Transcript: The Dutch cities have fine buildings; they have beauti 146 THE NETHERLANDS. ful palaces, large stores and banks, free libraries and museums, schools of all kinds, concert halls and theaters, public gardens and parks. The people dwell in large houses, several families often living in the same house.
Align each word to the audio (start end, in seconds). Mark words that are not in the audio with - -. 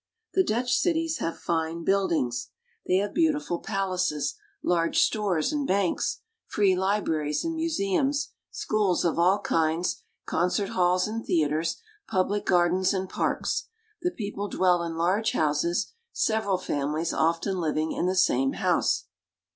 The 0.33 0.43
Dutch 0.43 0.75
cities 0.75 1.19
have 1.19 1.37
fine 1.37 1.83
buildings; 1.83 2.49
they 2.87 2.95
have 2.95 3.11
beauti 3.11 3.33
146 3.33 3.37
THE 3.37 3.37
NETHERLANDS. 3.37 3.47
ful 3.47 3.59
palaces, 3.59 4.35
large 4.63 4.99
stores 4.99 5.53
and 5.53 5.67
banks, 5.67 6.21
free 6.47 6.75
libraries 6.75 7.45
and 7.45 7.53
museums, 7.53 8.29
schools 8.49 9.05
of 9.05 9.19
all 9.19 9.41
kinds, 9.41 10.01
concert 10.25 10.69
halls 10.69 11.07
and 11.07 11.23
theaters, 11.23 11.79
public 12.09 12.47
gardens 12.47 12.95
and 12.95 13.09
parks. 13.09 13.67
The 14.01 14.09
people 14.09 14.47
dwell 14.47 14.81
in 14.81 14.95
large 14.97 15.33
houses, 15.33 15.93
several 16.11 16.57
families 16.57 17.13
often 17.13 17.59
living 17.59 17.91
in 17.91 18.07
the 18.07 18.15
same 18.15 18.53
house. 18.53 19.05